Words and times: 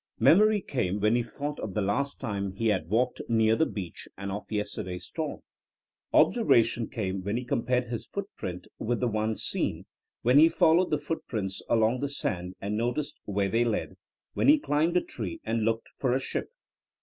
Memory 0.17 0.61
came 0.61 0.99
when 0.99 1.13
he 1.15 1.21
thought 1.21 1.59
of 1.59 1.75
the 1.75 1.81
last 1.83 2.19
time 2.19 2.53
he 2.53 2.69
had 2.69 2.89
walked 2.89 3.21
near 3.29 3.55
the 3.55 3.67
beach 3.67 4.07
and 4.17 4.31
of 4.31 4.51
yesterday's 4.51 5.05
storm. 5.05 5.41
Observation 6.11 6.89
came 6.89 7.21
when 7.23 7.37
he 7.37 7.45
compared 7.45 7.85
his 7.85 8.07
foot 8.07 8.25
print 8.35 8.65
with 8.79 8.99
the 8.99 9.07
one 9.07 9.35
seen, 9.35 9.85
when 10.23 10.39
he 10.39 10.49
followed 10.49 10.89
the 10.89 10.97
footprints 10.97 11.61
along 11.69 11.99
the 11.99 12.09
sand 12.09 12.55
and 12.59 12.75
noticed 12.75 13.19
where 13.25 13.49
they 13.51 13.63
led, 13.63 13.95
when 14.33 14.47
he 14.47 14.57
climbed 14.57 14.97
a 14.97 15.01
tree 15.01 15.39
and 15.43 15.65
looked 15.65 15.87
for 15.99 16.15
a 16.15 16.19
ship. 16.19 16.49